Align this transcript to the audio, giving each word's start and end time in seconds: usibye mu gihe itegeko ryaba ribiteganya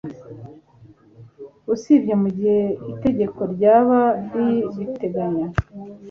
usibye 1.73 2.13
mu 2.21 2.29
gihe 2.37 2.61
itegeko 2.91 3.41
ryaba 3.53 3.99
ribiteganya 4.31 5.47